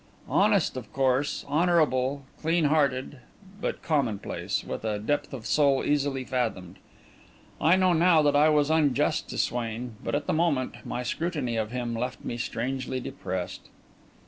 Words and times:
Honest, 0.29 0.77
of 0.77 0.91
course, 0.91 1.45
honourable, 1.47 2.23
clean 2.41 2.63
hearted, 2.63 3.19
but 3.61 3.83
commonplace, 3.83 4.63
with 4.63 4.83
a 4.83 4.97
depth 4.97 5.31
of 5.31 5.45
soul 5.45 5.83
easily 5.85 6.23
fathomed. 6.23 6.77
I 7.61 7.75
know 7.75 7.93
now 7.93 8.23
that 8.23 8.35
I 8.35 8.49
was 8.49 8.71
unjust 8.71 9.29
to 9.29 9.37
Swain, 9.37 9.97
but, 10.03 10.15
at 10.15 10.25
the 10.25 10.33
moment, 10.33 10.83
my 10.87 11.03
scrutiny 11.03 11.55
of 11.55 11.69
him 11.69 11.93
left 11.93 12.25
me 12.25 12.37
strangely 12.37 12.99
depressed. 12.99 13.69